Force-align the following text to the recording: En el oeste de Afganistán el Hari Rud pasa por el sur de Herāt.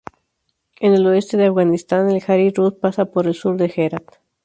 En 0.79 0.95
el 0.95 1.05
oeste 1.05 1.37
de 1.37 1.45
Afganistán 1.45 2.09
el 2.09 2.23
Hari 2.27 2.49
Rud 2.49 2.73
pasa 2.73 3.05
por 3.05 3.27
el 3.27 3.35
sur 3.35 3.55
de 3.57 3.69
Herāt. 3.69 4.17